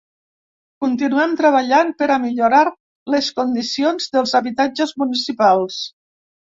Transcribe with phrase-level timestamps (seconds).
[0.85, 2.63] Continuem treballant per a millorar
[3.17, 5.81] les condicions dels habitatges municipals.